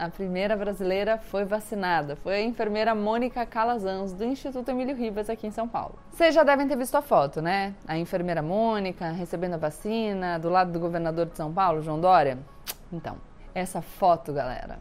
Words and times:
a 0.00 0.08
primeira 0.08 0.56
brasileira 0.56 1.18
foi 1.18 1.44
vacinada. 1.44 2.16
Foi 2.16 2.34
a 2.36 2.40
enfermeira 2.40 2.94
Mônica 2.94 3.44
Calazans, 3.44 4.14
do 4.14 4.24
Instituto 4.24 4.70
Emílio 4.70 4.96
Ribas, 4.96 5.28
aqui 5.28 5.46
em 5.46 5.50
São 5.50 5.68
Paulo. 5.68 5.94
Vocês 6.10 6.34
já 6.34 6.42
devem 6.42 6.66
ter 6.66 6.76
visto 6.76 6.94
a 6.94 7.02
foto, 7.02 7.42
né? 7.42 7.74
A 7.86 7.98
enfermeira 7.98 8.40
Mônica 8.40 9.10
recebendo 9.10 9.54
a 9.54 9.58
vacina, 9.58 10.38
do 10.38 10.48
lado 10.48 10.72
do 10.72 10.80
governador 10.80 11.26
de 11.26 11.36
São 11.36 11.52
Paulo, 11.52 11.82
João 11.82 12.00
Dória. 12.00 12.38
Então, 12.90 13.18
essa 13.54 13.82
foto, 13.82 14.32
galera, 14.32 14.78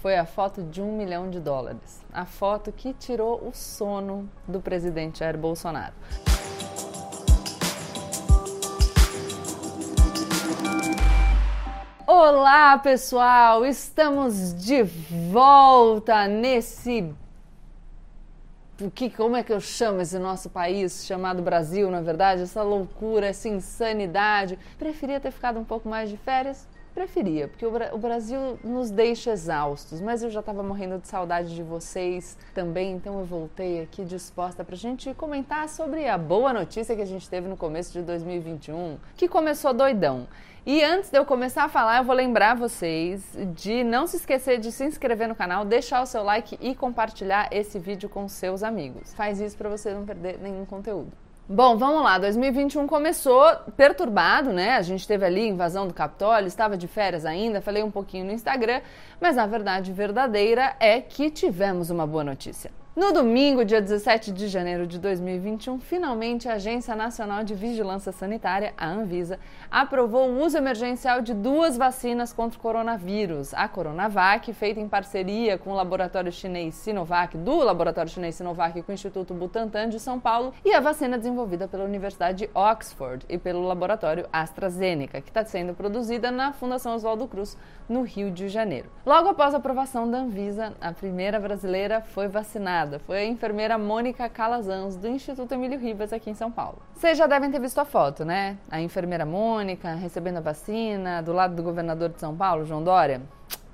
foi 0.00 0.16
a 0.16 0.24
foto 0.24 0.62
de 0.62 0.80
um 0.80 0.96
milhão 0.96 1.28
de 1.28 1.38
dólares. 1.38 2.02
A 2.10 2.24
foto 2.24 2.72
que 2.72 2.94
tirou 2.94 3.46
o 3.46 3.52
sono 3.52 4.26
do 4.48 4.58
presidente 4.58 5.18
Jair 5.18 5.36
Bolsonaro. 5.36 5.92
Olá, 12.18 12.78
pessoal! 12.78 13.66
Estamos 13.66 14.54
de 14.54 14.82
volta 14.82 16.26
nesse 16.26 17.12
o 18.80 18.90
que, 18.90 19.10
como 19.10 19.36
é 19.36 19.42
que 19.42 19.52
eu 19.52 19.60
chamo 19.60 20.00
esse 20.00 20.18
nosso 20.18 20.48
país 20.48 21.04
chamado 21.04 21.42
Brasil, 21.42 21.90
na 21.90 22.00
verdade? 22.00 22.40
Essa 22.40 22.62
loucura, 22.62 23.26
essa 23.26 23.50
insanidade. 23.50 24.58
Preferia 24.78 25.20
ter 25.20 25.30
ficado 25.30 25.60
um 25.60 25.64
pouco 25.64 25.90
mais 25.90 26.08
de 26.08 26.16
férias? 26.16 26.66
Preferia, 26.94 27.48
porque 27.48 27.66
o, 27.66 27.98
Brasil 27.98 28.58
nos 28.64 28.90
deixa 28.90 29.32
exaustos, 29.32 30.00
mas 30.00 30.22
eu 30.22 30.30
já 30.30 30.40
estava 30.40 30.62
morrendo 30.62 30.98
de 30.98 31.06
saudade 31.06 31.54
de 31.54 31.62
vocês 31.62 32.38
também, 32.54 32.92
então 32.92 33.18
eu 33.18 33.26
voltei 33.26 33.82
aqui 33.82 34.02
disposta 34.02 34.64
para 34.64 34.74
a 34.74 34.78
gente 34.78 35.12
comentar 35.12 35.68
sobre 35.68 36.08
a 36.08 36.16
boa 36.16 36.54
notícia 36.54 36.96
que 36.96 37.02
a 37.02 37.06
gente 37.06 37.28
teve 37.28 37.46
no 37.46 37.56
começo 37.58 37.92
de 37.92 38.00
2021, 38.00 38.96
que 39.14 39.28
começou 39.28 39.74
doidão. 39.74 40.26
E 40.66 40.82
antes 40.82 41.10
de 41.12 41.16
eu 41.16 41.24
começar 41.24 41.62
a 41.62 41.68
falar, 41.68 41.98
eu 41.98 42.02
vou 42.02 42.12
lembrar 42.12 42.56
vocês 42.56 43.22
de 43.54 43.84
não 43.84 44.04
se 44.04 44.16
esquecer 44.16 44.58
de 44.58 44.72
se 44.72 44.84
inscrever 44.84 45.28
no 45.28 45.34
canal, 45.36 45.64
deixar 45.64 46.02
o 46.02 46.06
seu 46.06 46.24
like 46.24 46.58
e 46.60 46.74
compartilhar 46.74 47.48
esse 47.52 47.78
vídeo 47.78 48.08
com 48.08 48.26
seus 48.26 48.64
amigos. 48.64 49.14
Faz 49.14 49.38
isso 49.38 49.56
para 49.56 49.68
você 49.68 49.94
não 49.94 50.04
perder 50.04 50.40
nenhum 50.40 50.64
conteúdo. 50.64 51.12
Bom, 51.48 51.76
vamos 51.76 52.02
lá. 52.02 52.18
2021 52.18 52.84
começou 52.88 53.44
perturbado, 53.76 54.52
né? 54.52 54.74
A 54.74 54.82
gente 54.82 55.06
teve 55.06 55.24
ali 55.24 55.46
invasão 55.46 55.86
do 55.86 55.94
Capitólio, 55.94 56.48
estava 56.48 56.76
de 56.76 56.88
férias 56.88 57.24
ainda, 57.24 57.60
falei 57.60 57.84
um 57.84 57.90
pouquinho 57.92 58.24
no 58.24 58.32
Instagram, 58.32 58.80
mas 59.20 59.38
a 59.38 59.46
verdade 59.46 59.92
verdadeira 59.92 60.74
é 60.80 61.00
que 61.00 61.30
tivemos 61.30 61.90
uma 61.90 62.08
boa 62.08 62.24
notícia. 62.24 62.72
No 62.96 63.12
domingo, 63.12 63.62
dia 63.62 63.82
17 63.82 64.32
de 64.32 64.48
janeiro 64.48 64.86
de 64.86 64.98
2021, 64.98 65.78
finalmente 65.80 66.48
a 66.48 66.54
Agência 66.54 66.96
Nacional 66.96 67.44
de 67.44 67.54
Vigilância 67.54 68.10
Sanitária, 68.10 68.72
a 68.74 68.88
Anvisa, 68.88 69.38
aprovou 69.70 70.30
o 70.30 70.42
uso 70.42 70.56
emergencial 70.56 71.20
de 71.20 71.34
duas 71.34 71.76
vacinas 71.76 72.32
contra 72.32 72.58
o 72.58 72.62
coronavírus. 72.62 73.52
A 73.52 73.68
Coronavac, 73.68 74.50
feita 74.54 74.80
em 74.80 74.88
parceria 74.88 75.58
com 75.58 75.72
o 75.72 75.74
laboratório 75.74 76.32
chinês 76.32 76.74
Sinovac, 76.76 77.36
do 77.36 77.56
laboratório 77.56 78.10
chinês 78.10 78.36
Sinovac 78.36 78.80
com 78.80 78.90
o 78.90 78.94
Instituto 78.94 79.34
Butantan 79.34 79.90
de 79.90 80.00
São 80.00 80.18
Paulo, 80.18 80.54
e 80.64 80.72
a 80.72 80.80
vacina 80.80 81.18
desenvolvida 81.18 81.68
pela 81.68 81.84
Universidade 81.84 82.46
de 82.46 82.50
Oxford 82.54 83.26
e 83.28 83.36
pelo 83.36 83.60
laboratório 83.68 84.26
AstraZeneca, 84.32 85.20
que 85.20 85.28
está 85.28 85.44
sendo 85.44 85.74
produzida 85.74 86.30
na 86.30 86.54
Fundação 86.54 86.94
Oswaldo 86.94 87.28
Cruz, 87.28 87.58
no 87.86 88.00
Rio 88.04 88.30
de 88.30 88.48
Janeiro. 88.48 88.88
Logo 89.04 89.28
após 89.28 89.52
a 89.52 89.58
aprovação 89.58 90.10
da 90.10 90.16
Anvisa, 90.16 90.72
a 90.80 90.92
primeira 90.92 91.38
brasileira 91.38 92.00
foi 92.00 92.26
vacinada 92.26 92.85
foi 93.06 93.18
a 93.18 93.24
enfermeira 93.24 93.76
Mônica 93.76 94.28
Calazans, 94.28 94.96
do 94.96 95.08
Instituto 95.08 95.52
Emílio 95.52 95.78
Ribas, 95.78 96.12
aqui 96.12 96.30
em 96.30 96.34
São 96.34 96.50
Paulo. 96.50 96.78
Vocês 96.94 97.18
já 97.18 97.26
devem 97.26 97.50
ter 97.50 97.60
visto 97.60 97.78
a 97.78 97.84
foto, 97.84 98.24
né? 98.24 98.56
A 98.70 98.80
enfermeira 98.80 99.26
Mônica 99.26 99.94
recebendo 99.94 100.38
a 100.38 100.40
vacina, 100.40 101.22
do 101.22 101.32
lado 101.32 101.54
do 101.54 101.62
governador 101.62 102.08
de 102.08 102.20
São 102.20 102.36
Paulo, 102.36 102.64
João 102.64 102.82
Dória. 102.82 103.20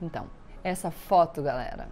Então, 0.01 0.27
essa 0.65 0.91
foto, 0.91 1.43
galera, 1.43 1.89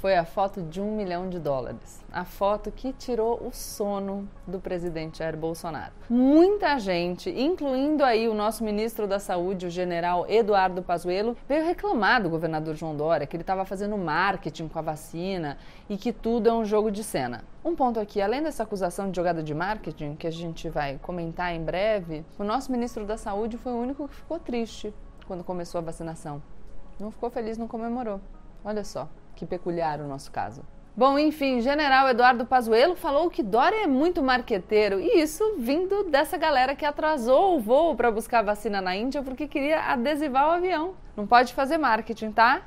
foi 0.00 0.16
a 0.16 0.24
foto 0.24 0.62
de 0.62 0.80
um 0.80 0.96
milhão 0.96 1.28
de 1.28 1.40
dólares. 1.40 2.04
A 2.12 2.24
foto 2.24 2.70
que 2.70 2.92
tirou 2.92 3.44
o 3.44 3.50
sono 3.52 4.28
do 4.46 4.60
presidente 4.60 5.18
Jair 5.18 5.36
Bolsonaro. 5.36 5.92
Muita 6.08 6.78
gente, 6.78 7.28
incluindo 7.30 8.04
aí 8.04 8.28
o 8.28 8.34
nosso 8.34 8.62
ministro 8.62 9.08
da 9.08 9.18
Saúde, 9.18 9.66
o 9.66 9.70
general 9.70 10.24
Eduardo 10.28 10.82
Pazuello, 10.82 11.36
veio 11.48 11.64
reclamar 11.64 12.22
do 12.22 12.30
governador 12.30 12.76
João 12.76 12.96
Dória 12.96 13.26
que 13.26 13.34
ele 13.34 13.42
estava 13.42 13.64
fazendo 13.64 13.98
marketing 13.98 14.68
com 14.68 14.78
a 14.78 14.82
vacina 14.82 15.58
e 15.88 15.96
que 15.96 16.12
tudo 16.12 16.48
é 16.48 16.52
um 16.52 16.64
jogo 16.64 16.92
de 16.92 17.02
cena. 17.02 17.42
Um 17.64 17.74
ponto 17.74 17.98
aqui, 17.98 18.22
além 18.22 18.42
dessa 18.42 18.62
acusação 18.62 19.10
de 19.10 19.16
jogada 19.16 19.42
de 19.42 19.52
marketing, 19.52 20.14
que 20.14 20.28
a 20.28 20.32
gente 20.32 20.68
vai 20.68 20.98
comentar 21.02 21.52
em 21.52 21.62
breve, 21.62 22.24
o 22.38 22.44
nosso 22.44 22.70
ministro 22.70 23.04
da 23.04 23.16
Saúde 23.16 23.58
foi 23.58 23.72
o 23.72 23.78
único 23.78 24.06
que 24.06 24.14
ficou 24.14 24.38
triste 24.38 24.94
quando 25.26 25.42
começou 25.42 25.80
a 25.80 25.82
vacinação. 25.82 26.40
Não 27.00 27.10
ficou 27.10 27.30
feliz, 27.30 27.58
não 27.58 27.66
comemorou. 27.66 28.20
Olha 28.64 28.84
só 28.84 29.08
que 29.38 29.46
peculiar 29.46 30.00
o 30.00 30.08
nosso 30.08 30.30
caso. 30.32 30.62
Bom, 30.96 31.16
enfim, 31.16 31.60
General 31.60 32.08
Eduardo 32.08 32.44
Pazuello 32.44 32.96
falou 32.96 33.30
que 33.30 33.40
Dória 33.40 33.84
é 33.84 33.86
muito 33.86 34.20
marqueteiro 34.20 34.98
e 34.98 35.20
isso 35.20 35.54
vindo 35.56 36.02
dessa 36.10 36.36
galera 36.36 36.74
que 36.74 36.84
atrasou 36.84 37.56
o 37.56 37.60
voo 37.60 37.94
para 37.94 38.10
buscar 38.10 38.42
vacina 38.42 38.80
na 38.80 38.96
Índia 38.96 39.22
porque 39.22 39.46
queria 39.46 39.80
adesivar 39.92 40.48
o 40.48 40.52
avião. 40.54 40.94
Não 41.16 41.24
pode 41.24 41.54
fazer 41.54 41.78
marketing, 41.78 42.32
tá? 42.32 42.62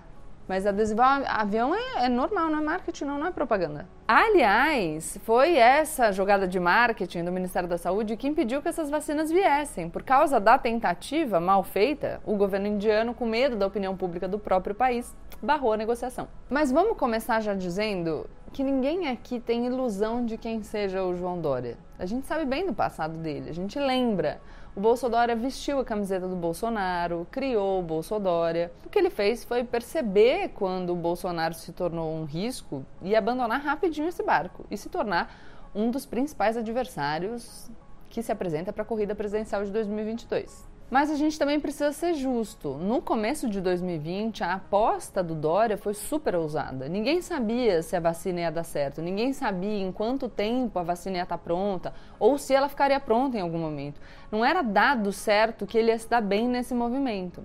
Mas 0.48 0.66
adesivar 0.66 1.24
avião 1.28 1.76
é, 1.76 2.06
é, 2.06 2.10
normal, 2.10 2.50
não 2.50 2.60
é 2.60 2.64
marketing, 2.64 3.06
não, 3.06 3.20
não 3.20 3.28
é 3.28 3.32
propaganda. 3.32 3.86
Aliás, 4.08 5.20
foi 5.24 5.58
essa 5.58 6.12
jogada 6.12 6.48
de 6.48 6.60
marketing 6.60 7.26
do 7.26 7.32
Ministério 7.34 7.68
da 7.68 7.78
Saúde 7.78 8.16
que 8.18 8.28
impediu 8.28 8.62
que 8.62 8.70
essas 8.70 8.90
vacinas 8.90 9.30
viessem. 9.30 9.90
Por 9.90 10.04
causa 10.04 10.40
da 10.40 10.58
tentativa 10.58 11.40
mal 11.40 11.64
feita, 11.64 12.22
o 12.26 12.36
governo 12.36 12.68
indiano, 12.68 13.14
com 13.14 13.26
medo 13.26 13.58
da 13.58 13.68
opinião 13.68 13.96
pública 13.96 14.28
do 14.28 14.40
próprio 14.40 14.74
país, 14.74 15.14
barrou 15.42 15.74
a 15.74 15.78
negociação. 15.78 16.28
Mas 16.50 16.72
vamos 16.72 16.98
começar 16.98 17.42
já 17.42 17.54
dizendo 17.54 18.30
que 18.54 18.64
ninguém 18.64 19.08
aqui 19.08 19.40
tem 19.40 19.66
ilusão 19.66 20.26
de 20.26 20.38
quem 20.38 20.62
seja 20.62 21.04
o 21.04 21.16
João 21.16 21.40
Dória. 21.40 21.78
A 21.98 22.06
gente 22.06 22.28
sabe 22.28 22.46
bem 22.46 22.66
do 22.66 22.74
passado 22.74 23.18
dele, 23.18 23.50
a 23.50 23.54
gente 23.54 23.80
lembra. 23.80 24.42
O 24.76 24.80
Bolsonaro 24.80 25.36
vestiu 25.36 25.80
a 25.80 25.86
camiseta 25.86 26.28
do 26.28 26.36
Bolsonaro, 26.36 27.28
criou 27.30 27.80
o 27.80 27.84
Bolsonaro. 27.84 28.70
O 28.86 28.90
que 28.90 28.98
ele 28.98 29.10
fez 29.10 29.44
foi 29.44 29.64
perceber 29.64 30.50
quando 30.50 30.92
o 30.92 30.96
Bolsonaro 30.96 31.54
se 31.54 31.74
tornou 31.74 32.14
um 32.14 32.24
risco 32.24 32.86
e 33.02 33.16
abandonar 33.16 33.62
rapidinho 33.62 34.08
esse 34.08 34.24
barco 34.24 34.66
e 34.72 34.78
se 34.78 34.90
tornar 34.90 35.34
um 35.76 35.92
dos 35.92 36.06
principais 36.06 36.56
adversários 36.56 37.70
que 38.10 38.22
se 38.22 38.32
apresenta 38.32 38.72
para 38.72 38.84
a 38.84 38.86
corrida 38.86 39.16
presidencial 39.16 39.64
de 39.64 39.72
2022. 39.72 40.71
Mas 40.92 41.10
a 41.10 41.16
gente 41.16 41.40
também 41.40 41.58
precisa 41.58 41.94
ser 41.94 42.16
justo. 42.16 42.74
No 42.74 43.02
começo 43.02 43.50
de 43.50 43.62
2020, 43.62 44.44
a 44.44 44.56
aposta 44.56 45.24
do 45.24 45.34
Dória 45.34 45.78
foi 45.78 45.94
super 45.94 46.36
ousada. 46.36 46.90
Ninguém 46.90 47.22
sabia 47.22 47.82
se 47.82 47.96
a 47.96 48.00
vacina 48.02 48.42
ia 48.42 48.52
dar 48.52 48.66
certo, 48.66 49.02
ninguém 49.02 49.32
sabia 49.32 49.82
em 49.82 49.90
quanto 49.90 50.28
tempo 50.28 50.78
a 50.78 50.84
vacina 50.84 51.16
ia 51.16 51.24
estar 51.24 51.38
pronta 51.38 51.94
ou 52.20 52.38
se 52.38 52.54
ela 52.54 52.68
ficaria 52.68 53.00
pronta 53.00 53.38
em 53.38 53.40
algum 53.40 53.58
momento. 53.58 54.02
Não 54.30 54.44
era 54.44 54.62
dado 54.62 55.14
certo 55.14 55.66
que 55.66 55.78
ele 55.78 55.92
ia 55.92 55.98
se 55.98 56.10
dar 56.10 56.20
bem 56.20 56.46
nesse 56.46 56.74
movimento. 56.74 57.42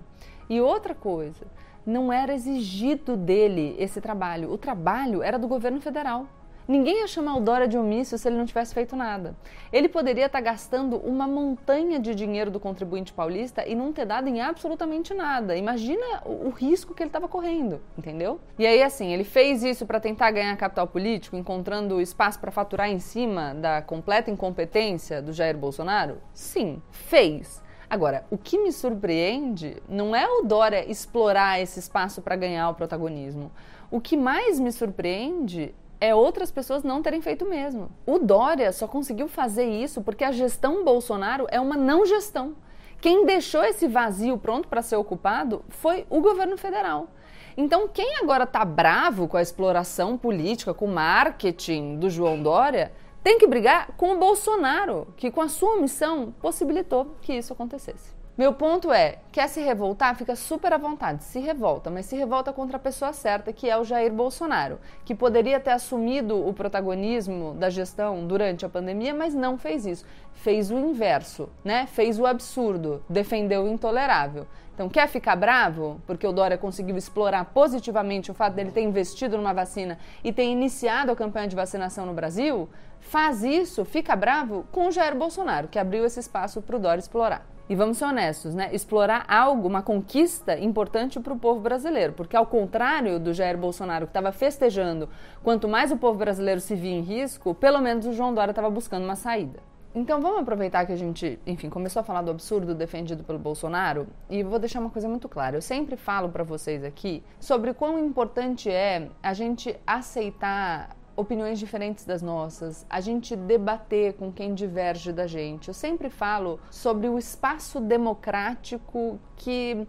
E 0.49 0.59
outra 0.59 0.93
coisa, 0.93 1.47
não 1.85 2.11
era 2.11 2.33
exigido 2.33 3.15
dele 3.15 3.77
esse 3.79 4.01
trabalho. 4.01 4.51
O 4.51 4.57
trabalho 4.57 5.23
era 5.23 5.39
do 5.39 5.47
governo 5.47 5.79
federal. 5.79 6.27
Ninguém 6.67 6.99
ia 6.99 7.07
chamar 7.07 7.37
o 7.37 7.39
Dória 7.39 7.65
de 7.65 7.77
omício 7.77 8.17
se 8.17 8.27
ele 8.27 8.35
não 8.35 8.45
tivesse 8.45 8.73
feito 8.73 8.93
nada. 8.93 9.33
Ele 9.71 9.87
poderia 9.87 10.25
estar 10.25 10.41
gastando 10.41 10.97
uma 10.97 11.25
montanha 11.25 11.97
de 11.97 12.13
dinheiro 12.13 12.51
do 12.51 12.59
contribuinte 12.59 13.13
paulista 13.13 13.65
e 13.65 13.73
não 13.73 13.93
ter 13.93 14.05
dado 14.05 14.27
em 14.27 14.41
absolutamente 14.41 15.13
nada. 15.13 15.55
Imagina 15.55 16.23
o, 16.25 16.47
o 16.47 16.49
risco 16.49 16.93
que 16.93 17.01
ele 17.01 17.07
estava 17.09 17.29
correndo, 17.29 17.81
entendeu? 17.97 18.41
E 18.59 18.67
aí, 18.67 18.83
assim, 18.83 19.13
ele 19.13 19.23
fez 19.23 19.63
isso 19.63 19.85
para 19.85 19.97
tentar 19.97 20.29
ganhar 20.31 20.57
capital 20.57 20.87
político, 20.87 21.37
encontrando 21.37 22.01
espaço 22.01 22.37
para 22.37 22.51
faturar 22.51 22.89
em 22.89 22.99
cima 22.99 23.53
da 23.53 23.81
completa 23.81 24.29
incompetência 24.29 25.21
do 25.21 25.31
Jair 25.31 25.57
Bolsonaro? 25.57 26.17
Sim, 26.33 26.81
fez. 26.91 27.63
Agora, 27.89 28.25
o 28.29 28.37
que 28.37 28.59
me 28.59 28.73
surpreende 28.73 29.81
não 29.87 30.13
é 30.13 30.27
o 30.27 30.41
Dória 30.41 30.89
explorar 30.91 31.61
esse 31.61 31.79
espaço 31.79 32.21
para 32.21 32.35
ganhar 32.35 32.69
o 32.69 32.75
protagonismo. 32.75 33.49
O 33.89 34.01
que 34.01 34.17
mais 34.17 34.59
me 34.59 34.69
surpreende 34.73 35.73
é 35.99 36.13
outras 36.13 36.51
pessoas 36.51 36.83
não 36.83 37.01
terem 37.01 37.21
feito 37.21 37.45
mesmo. 37.45 37.89
O 38.05 38.19
Dória 38.19 38.71
só 38.71 38.87
conseguiu 38.87 39.27
fazer 39.27 39.65
isso 39.65 40.01
porque 40.01 40.23
a 40.23 40.31
gestão 40.31 40.83
Bolsonaro 40.83 41.47
é 41.49 41.59
uma 41.59 41.75
não 41.75 42.05
gestão. 42.05 42.55
Quem 42.99 43.25
deixou 43.25 43.63
esse 43.63 43.87
vazio 43.87 44.37
pronto 44.37 44.67
para 44.67 44.81
ser 44.81 44.95
ocupado 44.95 45.63
foi 45.69 46.05
o 46.09 46.19
governo 46.19 46.57
federal. 46.57 47.09
Então, 47.55 47.87
quem 47.87 48.17
agora 48.17 48.43
está 48.43 48.63
bravo 48.63 49.27
com 49.27 49.37
a 49.37 49.41
exploração 49.41 50.17
política, 50.17 50.73
com 50.73 50.85
o 50.85 50.93
marketing 50.93 51.97
do 51.97 52.09
João 52.09 52.41
Dória, 52.41 52.91
tem 53.23 53.37
que 53.39 53.47
brigar 53.47 53.93
com 53.97 54.13
o 54.13 54.17
Bolsonaro, 54.17 55.07
que 55.17 55.31
com 55.31 55.41
a 55.41 55.49
sua 55.49 55.75
omissão 55.75 56.33
possibilitou 56.39 57.17
que 57.21 57.33
isso 57.33 57.53
acontecesse. 57.53 58.16
Meu 58.37 58.53
ponto 58.53 58.93
é, 58.93 59.17
quer 59.31 59.47
se 59.49 59.61
revoltar, 59.61 60.15
fica 60.15 60.35
super 60.35 60.71
à 60.71 60.77
vontade, 60.77 61.23
se 61.23 61.39
revolta, 61.39 61.89
mas 61.89 62.05
se 62.05 62.15
revolta 62.15 62.53
contra 62.53 62.77
a 62.77 62.79
pessoa 62.79 63.11
certa, 63.11 63.51
que 63.51 63.67
é 63.67 63.75
o 63.75 63.83
Jair 63.83 64.13
Bolsonaro, 64.13 64.77
que 65.03 65.15
poderia 65.15 65.59
ter 65.59 65.71
assumido 65.71 66.47
o 66.47 66.53
protagonismo 66.53 67.55
da 67.55 67.71
gestão 67.71 68.27
durante 68.27 68.63
a 68.63 68.69
pandemia, 68.69 69.11
mas 69.11 69.33
não 69.33 69.57
fez 69.57 69.87
isso. 69.87 70.05
Fez 70.33 70.69
o 70.69 70.77
inverso, 70.77 71.49
né? 71.65 71.87
Fez 71.87 72.19
o 72.19 72.27
absurdo, 72.27 73.03
defendeu 73.09 73.63
o 73.63 73.67
intolerável. 73.67 74.45
Então, 74.77 74.87
quer 74.87 75.07
ficar 75.07 75.35
bravo 75.35 75.99
porque 76.05 76.27
o 76.27 76.31
Dória 76.31 76.55
conseguiu 76.55 76.95
explorar 76.95 77.45
positivamente 77.45 78.29
o 78.29 78.33
fato 78.35 78.53
dele 78.53 78.69
ter 78.69 78.83
investido 78.83 79.35
numa 79.35 79.51
vacina 79.51 79.97
e 80.23 80.31
ter 80.31 80.43
iniciado 80.43 81.11
a 81.11 81.15
campanha 81.15 81.47
de 81.47 81.55
vacinação 81.55 82.05
no 82.05 82.13
Brasil? 82.13 82.69
Faz 82.99 83.43
isso, 83.43 83.83
fica 83.83 84.15
bravo 84.15 84.67
com 84.71 84.87
o 84.87 84.91
Jair 84.91 85.15
Bolsonaro, 85.15 85.67
que 85.67 85.79
abriu 85.79 86.05
esse 86.05 86.19
espaço 86.19 86.61
para 86.61 86.75
o 86.75 86.79
Dória 86.79 86.99
explorar. 86.99 87.43
E 87.67 87.73
vamos 87.73 87.97
ser 87.97 88.05
honestos, 88.05 88.53
né? 88.53 88.69
Explorar 88.71 89.25
algo, 89.27 89.67
uma 89.67 89.81
conquista 89.81 90.55
importante 90.59 91.19
para 91.19 91.33
o 91.33 91.39
povo 91.39 91.59
brasileiro, 91.59 92.13
porque 92.13 92.37
ao 92.37 92.45
contrário 92.45 93.19
do 93.19 93.33
Jair 93.33 93.57
Bolsonaro 93.57 94.05
que 94.05 94.11
estava 94.11 94.31
festejando, 94.31 95.09
quanto 95.43 95.67
mais 95.67 95.91
o 95.91 95.97
povo 95.97 96.19
brasileiro 96.19 96.61
se 96.61 96.75
via 96.75 96.93
em 96.93 97.01
risco, 97.01 97.55
pelo 97.55 97.81
menos 97.81 98.05
o 98.05 98.13
João 98.13 98.31
Dória 98.31 98.51
estava 98.51 98.69
buscando 98.69 99.05
uma 99.05 99.15
saída. 99.15 99.59
Então 99.95 100.21
vamos 100.21 100.39
aproveitar 100.41 100.85
que 100.85 100.91
a 100.91 100.95
gente, 100.95 101.39
enfim, 101.45 101.69
começou 101.69 102.01
a 102.01 102.03
falar 102.03 102.21
do 102.21 102.29
absurdo 102.29 102.75
defendido 102.75 103.23
pelo 103.23 103.39
Bolsonaro 103.39 104.07
e 104.29 104.43
vou 104.43 104.59
deixar 104.59 104.79
uma 104.79 104.89
coisa 104.89 105.07
muito 105.07 105.27
clara. 105.27 105.57
Eu 105.57 105.61
sempre 105.61 105.97
falo 105.97 106.29
para 106.29 106.43
vocês 106.43 106.83
aqui 106.83 107.23
sobre 107.39 107.73
quão 107.73 107.97
importante 107.97 108.69
é 108.69 109.09
a 109.23 109.33
gente 109.33 109.75
aceitar 109.87 110.95
opiniões 111.15 111.57
diferentes 111.57 112.05
das 112.05 112.21
nossas, 112.21 112.85
a 112.87 113.01
gente 113.01 113.35
debater 113.35 114.13
com 114.13 114.31
quem 114.31 114.53
diverge 114.53 115.11
da 115.11 115.25
gente. 115.25 115.67
Eu 115.67 115.73
sempre 115.73 116.11
falo 116.11 116.59
sobre 116.69 117.09
o 117.09 117.17
espaço 117.17 117.79
democrático 117.79 119.19
que 119.35 119.87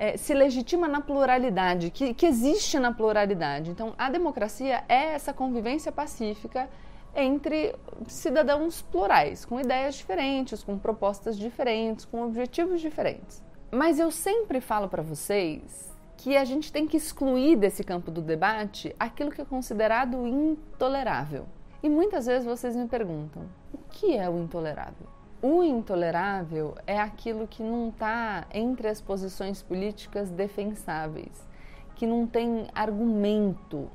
é, 0.00 0.16
se 0.16 0.32
legitima 0.32 0.88
na 0.88 1.02
pluralidade, 1.02 1.90
que, 1.90 2.14
que 2.14 2.24
existe 2.24 2.78
na 2.78 2.90
pluralidade. 2.90 3.70
Então, 3.70 3.92
a 3.98 4.08
democracia 4.08 4.82
é 4.88 5.12
essa 5.12 5.34
convivência 5.34 5.92
pacífica 5.92 6.70
entre 7.14 7.74
cidadãos 8.06 8.82
plurais, 8.82 9.44
com 9.44 9.60
ideias 9.60 9.94
diferentes, 9.94 10.62
com 10.62 10.78
propostas 10.78 11.38
diferentes, 11.38 12.04
com 12.04 12.22
objetivos 12.22 12.80
diferentes. 12.80 13.42
Mas 13.70 13.98
eu 13.98 14.10
sempre 14.10 14.60
falo 14.60 14.88
para 14.88 15.02
vocês 15.02 15.90
que 16.16 16.36
a 16.36 16.44
gente 16.44 16.72
tem 16.72 16.86
que 16.86 16.96
excluir 16.96 17.56
desse 17.56 17.82
campo 17.82 18.10
do 18.10 18.20
debate 18.20 18.94
aquilo 18.98 19.30
que 19.30 19.40
é 19.40 19.44
considerado 19.44 20.26
intolerável. 20.26 21.46
E 21.82 21.88
muitas 21.88 22.26
vezes 22.26 22.44
vocês 22.44 22.76
me 22.76 22.86
perguntam: 22.86 23.44
o 23.72 23.78
que 23.90 24.16
é 24.16 24.28
o 24.28 24.38
intolerável? 24.38 25.06
O 25.42 25.64
intolerável 25.64 26.74
é 26.86 26.98
aquilo 26.98 27.48
que 27.48 27.62
não 27.62 27.88
está 27.88 28.46
entre 28.52 28.88
as 28.88 29.00
posições 29.00 29.62
políticas 29.62 30.28
defensáveis, 30.28 31.48
que 31.94 32.06
não 32.06 32.26
tem 32.26 32.66
argumento 32.74 33.88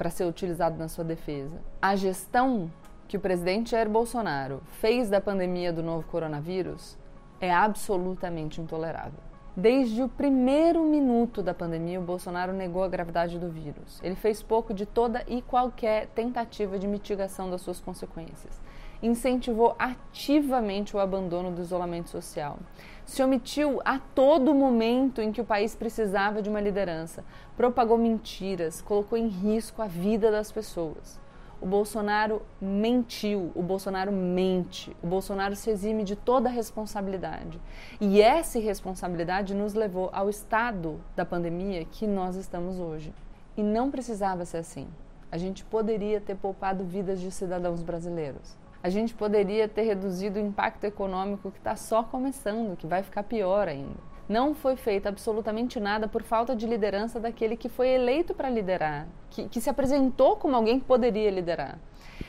para 0.00 0.08
ser 0.08 0.24
utilizado 0.24 0.78
na 0.78 0.88
sua 0.88 1.04
defesa. 1.04 1.60
A 1.82 1.94
gestão 1.94 2.72
que 3.06 3.18
o 3.18 3.20
presidente 3.20 3.72
Jair 3.72 3.86
Bolsonaro 3.86 4.62
fez 4.80 5.10
da 5.10 5.20
pandemia 5.20 5.74
do 5.74 5.82
novo 5.82 6.06
coronavírus 6.06 6.96
é 7.38 7.52
absolutamente 7.52 8.62
intolerável. 8.62 9.20
Desde 9.54 10.02
o 10.02 10.08
primeiro 10.08 10.82
minuto 10.84 11.42
da 11.42 11.52
pandemia, 11.52 12.00
o 12.00 12.02
Bolsonaro 12.02 12.50
negou 12.50 12.82
a 12.82 12.88
gravidade 12.88 13.38
do 13.38 13.50
vírus. 13.50 14.00
Ele 14.02 14.14
fez 14.14 14.42
pouco 14.42 14.72
de 14.72 14.86
toda 14.86 15.22
e 15.28 15.42
qualquer 15.42 16.06
tentativa 16.14 16.78
de 16.78 16.88
mitigação 16.88 17.50
das 17.50 17.60
suas 17.60 17.78
consequências. 17.78 18.58
Incentivou 19.02 19.74
ativamente 19.78 20.96
o 20.96 21.00
abandono 21.00 21.50
do 21.50 21.62
isolamento 21.62 22.10
social. 22.10 22.58
Se 23.06 23.22
omitiu 23.22 23.80
a 23.84 23.98
todo 23.98 24.54
momento 24.54 25.20
em 25.20 25.32
que 25.32 25.40
o 25.40 25.44
país 25.44 25.74
precisava 25.74 26.42
de 26.42 26.48
uma 26.48 26.60
liderança. 26.60 27.24
Propagou 27.56 27.98
mentiras, 27.98 28.80
colocou 28.80 29.18
em 29.18 29.28
risco 29.28 29.82
a 29.82 29.86
vida 29.86 30.30
das 30.30 30.52
pessoas 30.52 31.20
o 31.60 31.66
Bolsonaro 31.66 32.40
mentiu, 32.60 33.52
o 33.54 33.62
Bolsonaro 33.62 34.10
mente, 34.10 34.96
o 35.02 35.06
Bolsonaro 35.06 35.54
se 35.54 35.68
exime 35.70 36.04
de 36.04 36.16
toda 36.16 36.48
a 36.48 36.52
responsabilidade. 36.52 37.60
E 38.00 38.22
essa 38.22 38.58
irresponsabilidade 38.58 39.54
nos 39.54 39.74
levou 39.74 40.08
ao 40.12 40.30
estado 40.30 40.98
da 41.14 41.24
pandemia 41.24 41.84
que 41.84 42.06
nós 42.06 42.36
estamos 42.36 42.78
hoje. 42.78 43.12
E 43.56 43.62
não 43.62 43.90
precisava 43.90 44.44
ser 44.46 44.58
assim. 44.58 44.88
A 45.30 45.36
gente 45.36 45.64
poderia 45.64 46.20
ter 46.20 46.34
poupado 46.34 46.82
vidas 46.82 47.20
de 47.20 47.30
cidadãos 47.30 47.82
brasileiros. 47.82 48.56
A 48.82 48.88
gente 48.88 49.14
poderia 49.14 49.68
ter 49.68 49.82
reduzido 49.82 50.38
o 50.38 50.42
impacto 50.42 50.84
econômico 50.84 51.50
que 51.50 51.58
está 51.58 51.76
só 51.76 52.02
começando, 52.02 52.76
que 52.76 52.86
vai 52.86 53.02
ficar 53.02 53.22
pior 53.22 53.68
ainda 53.68 54.10
não 54.30 54.54
foi 54.54 54.76
feito 54.76 55.08
absolutamente 55.08 55.80
nada 55.80 56.06
por 56.06 56.22
falta 56.22 56.54
de 56.54 56.64
liderança 56.64 57.18
daquele 57.18 57.56
que 57.56 57.68
foi 57.68 57.88
eleito 57.88 58.32
para 58.32 58.48
liderar, 58.48 59.08
que, 59.28 59.48
que 59.48 59.60
se 59.60 59.68
apresentou 59.68 60.36
como 60.36 60.54
alguém 60.54 60.78
que 60.78 60.86
poderia 60.86 61.28
liderar. 61.32 61.80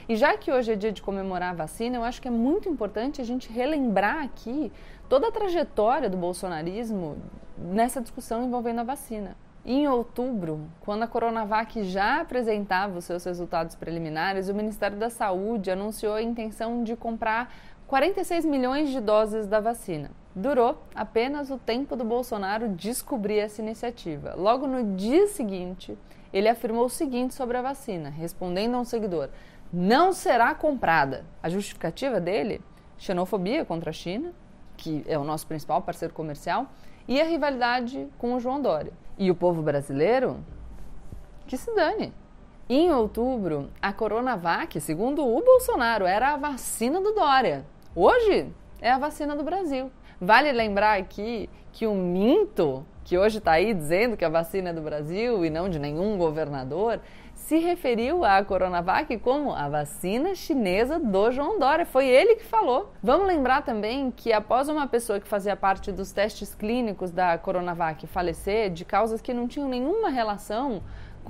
E 0.10 0.16
já 0.16 0.36
que 0.36 0.52
hoje 0.52 0.72
é 0.72 0.76
dia 0.76 0.92
de 0.92 1.00
comemorar 1.00 1.52
a 1.52 1.54
vacina, 1.54 1.98
eu 1.98 2.04
acho 2.04 2.20
que 2.20 2.28
é 2.28 2.32
muito 2.32 2.68
importante 2.68 3.22
a 3.22 3.24
gente 3.24 3.52
relembrar 3.52 4.24
aqui 4.24 4.72
toda 5.08 5.28
a 5.28 5.32
trajetória 5.32 6.10
do 6.10 6.18
bolsonarismo 6.18 7.18
nessa 7.56 8.02
discussão 8.02 8.44
envolvendo 8.44 8.80
a 8.80 8.84
vacina. 8.84 9.38
Em 9.64 9.88
outubro, 9.88 10.68
quando 10.80 11.04
a 11.04 11.08
Coronavac 11.08 11.84
já 11.84 12.20
apresentava 12.22 12.98
os 12.98 13.06
seus 13.06 13.24
resultados 13.24 13.76
preliminares, 13.76 14.50
o 14.50 14.56
Ministério 14.56 14.98
da 14.98 15.10
Saúde 15.10 15.70
anunciou 15.70 16.16
a 16.16 16.22
intenção 16.22 16.84
de 16.84 16.96
comprar 16.96 17.54
46 17.86 18.44
milhões 18.46 18.90
de 18.90 19.00
doses 19.00 19.46
da 19.46 19.60
vacina. 19.60 20.10
Durou 20.36 20.82
apenas 20.96 21.52
o 21.52 21.60
tempo 21.60 21.96
do 21.96 22.04
Bolsonaro 22.04 22.70
descobrir 22.70 23.38
essa 23.38 23.62
iniciativa. 23.62 24.34
Logo 24.36 24.66
no 24.66 24.96
dia 24.96 25.28
seguinte, 25.28 25.96
ele 26.34 26.50
afirmou 26.50 26.86
o 26.86 26.90
seguinte 26.90 27.36
sobre 27.36 27.56
a 27.56 27.62
vacina, 27.62 28.10
respondendo 28.10 28.74
a 28.74 28.80
um 28.80 28.86
seguidor: 28.86 29.30
não 29.72 30.12
será 30.12 30.56
comprada. 30.56 31.24
A 31.44 31.50
justificativa 31.50 32.20
dele? 32.20 32.62
Xenofobia 32.98 33.64
contra 33.64 33.92
a 33.92 33.94
China, 33.94 34.34
que 34.76 35.04
é 35.08 35.20
o 35.20 35.24
nosso 35.24 35.46
principal 35.46 35.84
parceiro 35.84 36.16
comercial, 36.16 36.68
e 37.08 37.20
a 37.20 37.26
rivalidade 37.26 38.08
com 38.18 38.34
o 38.34 38.40
João 38.40 38.62
Dória. 38.62 38.94
E 39.22 39.30
o 39.30 39.36
povo 39.36 39.62
brasileiro? 39.62 40.44
Que 41.46 41.56
se 41.56 41.72
dane. 41.76 42.12
Em 42.68 42.92
outubro, 42.92 43.70
a 43.80 43.94
Coronavac, 43.94 44.82
segundo 44.82 45.24
o 45.24 45.40
Bolsonaro, 45.44 46.08
era 46.08 46.34
a 46.34 46.38
vacina 46.38 47.00
do 47.00 47.14
Dória. 47.14 47.64
Hoje 47.96 48.52
é 48.82 48.90
a 48.90 48.98
vacina 48.98 49.36
do 49.36 49.44
Brasil. 49.44 49.92
Vale 50.20 50.52
lembrar 50.52 50.98
aqui 50.98 51.48
que 51.72 51.86
o 51.86 51.94
Minto, 51.94 52.84
que 53.04 53.18
hoje 53.18 53.40
está 53.40 53.54
aí 53.54 53.74
dizendo 53.74 54.16
que 54.16 54.26
a 54.26 54.30
vacina 54.30 54.70
é 54.70 54.74
do 54.74 54.82
Brasil 54.82 55.44
e 55.44 55.50
não 55.50 55.70
de 55.70 55.80
nenhum 55.80 56.18
governador, 56.18 57.00
se 57.34 57.58
referiu 57.58 58.24
à 58.24 58.44
Coronavac 58.44 59.18
como 59.18 59.52
a 59.52 59.68
vacina 59.68 60.36
chinesa 60.36 61.00
do 61.00 61.32
João 61.32 61.60
Dória. 61.60 61.86
Foi 61.86 62.08
ele 62.08 62.36
que 62.36 62.46
falou. 62.46 62.94
Vamos 63.04 63.28
lembrar 63.28 63.64
também 63.64 64.12
que 64.12 64.32
após 64.32 64.70
uma 64.70 64.88
pessoa 64.88 65.20
que 65.20 65.28
fazia 65.28 65.56
parte 65.56 65.92
dos 65.92 66.12
testes 66.12 66.56
clínicos 66.56 67.12
da 67.12 67.38
Coronavac 67.38 68.06
falecer 68.08 68.70
de 68.70 68.86
causas 68.86 69.22
que 69.22 69.34
não 69.34 69.48
tinham 69.48 69.68
nenhuma 69.68 70.10
relação 70.10 70.82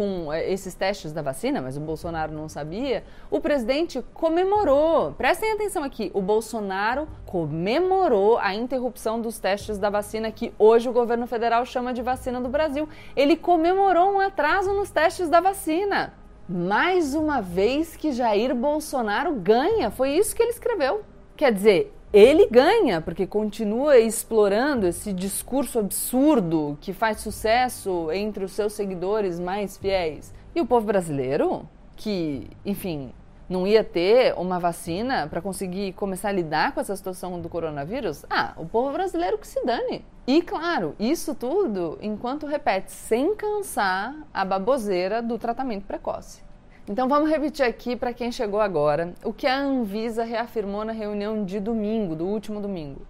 com 0.01 0.33
eh, 0.33 0.51
esses 0.51 0.73
testes 0.73 1.13
da 1.13 1.21
vacina, 1.21 1.61
mas 1.61 1.77
o 1.77 1.79
Bolsonaro 1.79 2.33
não 2.33 2.49
sabia, 2.49 3.03
o 3.29 3.39
presidente 3.39 4.03
comemorou. 4.15 5.11
Prestem 5.11 5.51
atenção 5.51 5.83
aqui: 5.83 6.09
o 6.15 6.21
Bolsonaro 6.23 7.07
comemorou 7.23 8.39
a 8.39 8.55
interrupção 8.55 9.21
dos 9.21 9.37
testes 9.37 9.77
da 9.77 9.91
vacina 9.91 10.31
que 10.31 10.51
hoje 10.57 10.89
o 10.89 10.91
governo 10.91 11.27
federal 11.27 11.63
chama 11.67 11.93
de 11.93 12.01
vacina 12.01 12.41
do 12.41 12.49
Brasil. 12.49 12.89
Ele 13.15 13.35
comemorou 13.35 14.13
um 14.15 14.19
atraso 14.19 14.73
nos 14.73 14.89
testes 14.89 15.29
da 15.29 15.39
vacina. 15.39 16.13
Mais 16.49 17.13
uma 17.13 17.39
vez 17.39 17.95
que 17.95 18.11
Jair 18.11 18.55
Bolsonaro 18.55 19.35
ganha, 19.35 19.91
foi 19.91 20.13
isso 20.17 20.35
que 20.35 20.41
ele 20.41 20.49
escreveu. 20.49 21.03
Quer 21.37 21.53
dizer, 21.53 21.93
ele 22.13 22.47
ganha, 22.47 22.99
porque 22.99 23.25
continua 23.25 23.97
explorando 23.97 24.85
esse 24.85 25.13
discurso 25.13 25.79
absurdo 25.79 26.77
que 26.81 26.91
faz 26.91 27.21
sucesso 27.21 28.11
entre 28.11 28.43
os 28.43 28.51
seus 28.51 28.73
seguidores 28.73 29.39
mais 29.39 29.77
fiéis. 29.77 30.33
E 30.53 30.59
o 30.59 30.65
povo 30.65 30.87
brasileiro, 30.87 31.67
que, 31.95 32.49
enfim, 32.65 33.13
não 33.47 33.65
ia 33.65 33.83
ter 33.83 34.33
uma 34.37 34.59
vacina 34.59 35.27
para 35.27 35.41
conseguir 35.41 35.93
começar 35.93 36.29
a 36.29 36.33
lidar 36.33 36.73
com 36.73 36.81
essa 36.81 36.95
situação 36.95 37.39
do 37.39 37.47
coronavírus? 37.47 38.25
Ah, 38.29 38.53
o 38.57 38.65
povo 38.65 38.91
brasileiro 38.91 39.37
que 39.37 39.47
se 39.47 39.63
dane. 39.65 40.03
E 40.27 40.41
claro, 40.41 40.95
isso 40.99 41.33
tudo 41.33 41.97
enquanto 42.01 42.45
repete 42.45 42.91
sem 42.91 43.35
cansar 43.35 44.15
a 44.33 44.43
baboseira 44.43 45.21
do 45.21 45.37
tratamento 45.37 45.85
precoce. 45.85 46.41
Então 46.89 47.07
vamos 47.07 47.29
repetir 47.29 47.63
aqui 47.63 47.95
para 47.95 48.13
quem 48.13 48.31
chegou 48.31 48.59
agora 48.59 49.13
o 49.23 49.31
que 49.31 49.45
a 49.45 49.59
Anvisa 49.59 50.23
reafirmou 50.23 50.83
na 50.83 50.91
reunião 50.91 51.45
de 51.45 51.59
domingo, 51.59 52.15
do 52.15 52.25
último 52.25 52.59
domingo. 52.59 53.01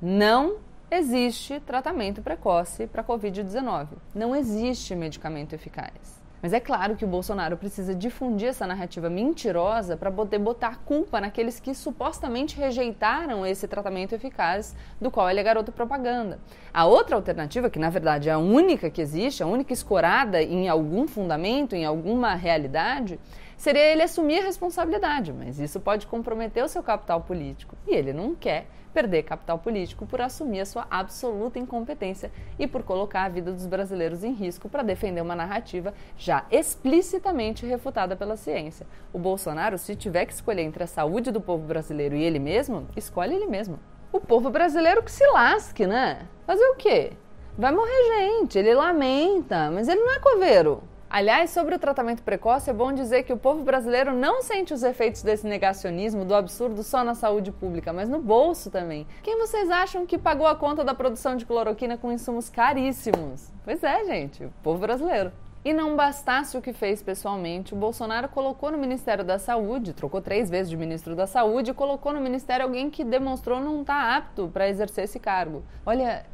Não 0.00 0.58
existe 0.90 1.58
tratamento 1.60 2.20
precoce 2.20 2.86
para 2.86 3.02
Covid-19. 3.02 3.88
Não 4.14 4.36
existe 4.36 4.94
medicamento 4.94 5.54
eficaz. 5.54 6.23
Mas 6.44 6.52
é 6.52 6.60
claro 6.60 6.94
que 6.94 7.06
o 7.06 7.08
Bolsonaro 7.08 7.56
precisa 7.56 7.94
difundir 7.94 8.48
essa 8.48 8.66
narrativa 8.66 9.08
mentirosa 9.08 9.96
para 9.96 10.10
poder 10.10 10.38
botar 10.38 10.76
culpa 10.84 11.18
naqueles 11.18 11.58
que 11.58 11.74
supostamente 11.74 12.58
rejeitaram 12.58 13.46
esse 13.46 13.66
tratamento 13.66 14.14
eficaz 14.14 14.76
do 15.00 15.10
qual 15.10 15.30
ele 15.30 15.40
é 15.40 15.42
garoto 15.42 15.72
propaganda. 15.72 16.38
A 16.70 16.84
outra 16.84 17.16
alternativa, 17.16 17.70
que 17.70 17.78
na 17.78 17.88
verdade 17.88 18.28
é 18.28 18.32
a 18.32 18.36
única 18.36 18.90
que 18.90 19.00
existe, 19.00 19.42
a 19.42 19.46
única 19.46 19.72
escorada 19.72 20.42
em 20.42 20.68
algum 20.68 21.08
fundamento, 21.08 21.74
em 21.74 21.86
alguma 21.86 22.34
realidade, 22.34 23.18
seria 23.56 23.92
ele 23.92 24.02
assumir 24.02 24.40
a 24.40 24.44
responsabilidade, 24.44 25.32
mas 25.32 25.58
isso 25.58 25.80
pode 25.80 26.06
comprometer 26.06 26.64
o 26.64 26.68
seu 26.68 26.82
capital 26.82 27.20
político. 27.20 27.76
E 27.86 27.94
ele 27.94 28.12
não 28.12 28.34
quer 28.34 28.66
perder 28.94 29.24
capital 29.24 29.58
político 29.58 30.06
por 30.06 30.20
assumir 30.20 30.60
a 30.60 30.66
sua 30.66 30.86
absoluta 30.88 31.58
incompetência 31.58 32.30
e 32.58 32.66
por 32.66 32.84
colocar 32.84 33.24
a 33.24 33.28
vida 33.28 33.52
dos 33.52 33.66
brasileiros 33.66 34.22
em 34.22 34.32
risco 34.32 34.68
para 34.68 34.84
defender 34.84 35.20
uma 35.20 35.34
narrativa 35.34 35.92
já 36.16 36.46
explicitamente 36.50 37.66
refutada 37.66 38.14
pela 38.14 38.36
ciência. 38.36 38.86
O 39.12 39.18
Bolsonaro, 39.18 39.76
se 39.76 39.96
tiver 39.96 40.24
que 40.24 40.32
escolher 40.32 40.62
entre 40.62 40.84
a 40.84 40.86
saúde 40.86 41.32
do 41.32 41.40
povo 41.40 41.66
brasileiro 41.66 42.14
e 42.14 42.22
ele 42.22 42.38
mesmo, 42.38 42.86
escolhe 42.96 43.34
ele 43.34 43.48
mesmo. 43.48 43.80
O 44.12 44.20
povo 44.20 44.48
brasileiro 44.48 45.02
que 45.02 45.10
se 45.10 45.26
lasque, 45.26 45.88
né? 45.88 46.28
Fazer 46.46 46.64
o 46.66 46.76
quê? 46.76 47.12
Vai 47.58 47.72
morrer 47.72 48.18
gente, 48.18 48.58
ele 48.58 48.74
lamenta, 48.74 49.70
mas 49.72 49.88
ele 49.88 50.00
não 50.00 50.14
é 50.14 50.18
coveiro. 50.20 50.82
Aliás, 51.14 51.50
sobre 51.50 51.76
o 51.76 51.78
tratamento 51.78 52.24
precoce, 52.24 52.68
é 52.68 52.72
bom 52.72 52.92
dizer 52.92 53.22
que 53.22 53.32
o 53.32 53.36
povo 53.36 53.62
brasileiro 53.62 54.12
não 54.12 54.42
sente 54.42 54.74
os 54.74 54.82
efeitos 54.82 55.22
desse 55.22 55.46
negacionismo, 55.46 56.24
do 56.24 56.34
absurdo 56.34 56.82
só 56.82 57.04
na 57.04 57.14
saúde 57.14 57.52
pública, 57.52 57.92
mas 57.92 58.08
no 58.08 58.18
bolso 58.18 58.68
também. 58.68 59.06
Quem 59.22 59.38
vocês 59.38 59.70
acham 59.70 60.04
que 60.06 60.18
pagou 60.18 60.44
a 60.44 60.56
conta 60.56 60.82
da 60.82 60.92
produção 60.92 61.36
de 61.36 61.46
cloroquina 61.46 61.96
com 61.96 62.10
insumos 62.10 62.48
caríssimos? 62.48 63.52
Pois 63.64 63.80
é, 63.84 64.04
gente, 64.06 64.42
o 64.42 64.52
povo 64.60 64.80
brasileiro. 64.80 65.30
E 65.64 65.72
não 65.72 65.94
bastasse 65.94 66.58
o 66.58 66.60
que 66.60 66.72
fez 66.72 67.00
pessoalmente, 67.00 67.74
o 67.74 67.76
Bolsonaro 67.76 68.28
colocou 68.28 68.72
no 68.72 68.76
Ministério 68.76 69.24
da 69.24 69.38
Saúde, 69.38 69.94
trocou 69.94 70.20
três 70.20 70.50
vezes 70.50 70.68
de 70.68 70.76
ministro 70.76 71.14
da 71.14 71.28
Saúde, 71.28 71.70
e 71.70 71.74
colocou 71.74 72.12
no 72.12 72.20
Ministério 72.20 72.66
alguém 72.66 72.90
que 72.90 73.04
demonstrou 73.04 73.60
não 73.60 73.82
estar 73.82 73.94
tá 73.94 74.16
apto 74.16 74.50
para 74.52 74.68
exercer 74.68 75.04
esse 75.04 75.20
cargo. 75.20 75.62
Olha, 75.86 76.26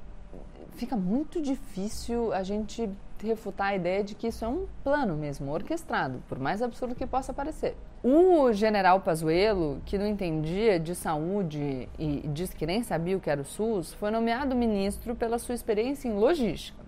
fica 0.74 0.96
muito 0.96 1.40
difícil 1.40 2.32
a 2.32 2.42
gente 2.42 2.88
refutar 3.22 3.68
a 3.68 3.76
ideia 3.76 4.02
de 4.02 4.14
que 4.14 4.28
isso 4.28 4.44
é 4.44 4.48
um 4.48 4.66
plano 4.82 5.14
mesmo, 5.14 5.52
orquestrado, 5.52 6.22
por 6.28 6.38
mais 6.38 6.62
absurdo 6.62 6.94
que 6.94 7.06
possa 7.06 7.32
parecer. 7.32 7.76
O 8.02 8.50
general 8.52 9.00
Pazuello, 9.00 9.80
que 9.84 9.98
não 9.98 10.06
entendia 10.06 10.80
de 10.80 10.94
saúde 10.94 11.88
e 11.98 12.26
disse 12.28 12.56
que 12.56 12.66
nem 12.66 12.82
sabia 12.82 13.16
o 13.16 13.20
que 13.20 13.28
era 13.28 13.42
o 13.42 13.44
SUS, 13.44 13.92
foi 13.92 14.10
nomeado 14.10 14.56
ministro 14.56 15.14
pela 15.14 15.38
sua 15.38 15.54
experiência 15.54 16.08
em 16.08 16.14
logística. 16.14 16.80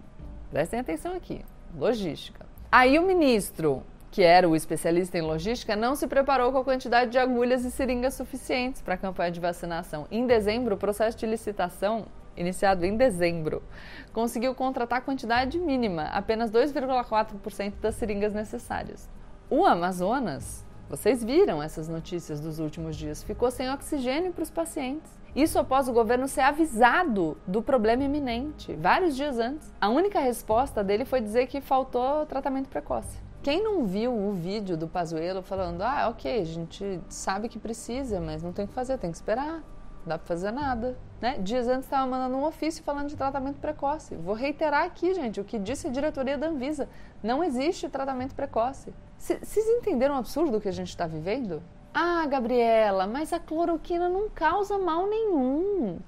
Prestem 0.51 0.81
atenção 0.81 1.15
aqui, 1.15 1.45
logística. 1.77 2.47
Aí 2.71 2.99
o 2.99 3.07
ministro, 3.07 3.83
que 4.11 4.23
era 4.23 4.49
o 4.49 4.57
especialista 4.57 5.19
em 5.19 5.23
logística, 5.23 5.77
não 5.77 5.95
se 5.95 6.07
preparou 6.07 6.51
com 6.53 6.59
a 6.59 6.65
quantidade 6.65 7.11
de 7.11 7.19
agulhas 7.19 7.65
e 7.65 7.71
seringas 7.71 8.15
suficientes 8.15 8.81
para 8.81 8.95
a 8.95 8.99
campanha 8.99 9.31
de 9.31 9.41
vacinação. 9.41 10.07
Em 10.11 10.27
dezembro, 10.27 10.75
o 10.75 10.79
processo 10.79 11.19
de 11.19 11.27
licitação 11.27 12.07
iniciado 12.37 12.85
em 12.85 12.97
dezembro, 12.97 13.63
conseguiu 14.13 14.55
contratar 14.55 14.99
a 14.99 15.03
quantidade 15.03 15.59
mínima, 15.59 16.05
apenas 16.05 16.51
2,4% 16.51 17.75
das 17.81 17.95
seringas 17.95 18.33
necessárias. 18.33 19.09
O 19.49 19.67
Amazonas, 19.67 20.65
vocês 20.89 21.23
viram 21.23 21.63
essas 21.63 21.89
notícias 21.89 22.41
dos 22.41 22.59
últimos 22.59 22.97
dias, 22.97 23.23
ficou 23.23 23.51
sem 23.51 23.71
oxigênio 23.71 24.33
para 24.33 24.43
os 24.43 24.51
pacientes. 24.51 25.11
Isso 25.35 25.59
após 25.59 25.89
o 25.89 25.93
governo 25.93 26.29
ser 26.29 26.43
avisado 26.43 27.39
do 27.47 27.63
problema 27.63 28.05
iminente, 28.05 28.75
vários 28.75 29.17
dias 29.17 29.39
antes. 29.39 29.73
A 29.81 29.89
única 29.89 30.21
resposta 30.21 30.85
dele 30.85 31.07
foi 31.07 31.23
dizer 31.23 31.47
que 31.47 31.61
faltou 31.61 32.27
tratamento 32.27 32.69
precoce. 32.69 33.19
Quem 33.43 33.63
não 33.63 33.87
viu 33.87 34.15
o 34.15 34.33
vídeo 34.33 34.77
do 34.77 34.87
Pazuello 34.87 35.43
falando, 35.43 35.83
ah, 35.83 36.09
ok, 36.11 36.41
a 36.41 36.45
gente 36.45 37.01
sabe 37.09 37.49
que 37.49 37.59
precisa, 37.59 38.21
mas 38.21 38.43
não 38.43 38.53
tem 38.53 38.67
que 38.67 38.73
fazer, 38.73 38.99
tem 38.99 39.11
que 39.11 39.17
esperar 39.17 39.63
não 40.03 40.11
dá 40.11 40.19
para 40.19 40.27
fazer 40.27 40.51
nada. 40.51 40.97
Né? 41.21 41.39
Dias 41.39 41.69
antes 41.69 41.85
estava 41.85 42.07
mandando 42.07 42.37
um 42.37 42.45
ofício 42.45 42.83
falando 42.83 43.09
de 43.09 43.17
tratamento 43.17 43.59
precoce. 43.59 44.15
Vou 44.17 44.35
reiterar 44.35 44.85
aqui, 44.85 45.15
gente, 45.15 45.41
o 45.41 45.45
que 45.45 45.59
disse 45.59 45.87
a 45.87 45.91
diretoria 45.91 46.37
da 46.37 46.49
Anvisa. 46.49 46.89
Não 47.23 47.43
existe 47.43 47.89
tratamento 47.89 48.35
precoce. 48.35 48.93
Vocês 49.19 49.67
entenderam 49.69 50.17
o 50.17 50.19
absurdo 50.19 50.61
que 50.61 50.69
a 50.69 50.73
gente 50.73 50.89
está 50.89 51.07
vivendo? 51.07 51.63
Ah, 51.95 52.27
Gabriela, 52.27 53.07
mas 53.07 53.33
a 53.33 53.39
cloroquina 53.39 54.09
não 54.09 54.29
causa 54.29 54.79
mal 54.79 55.07
nenhum. 55.07 56.01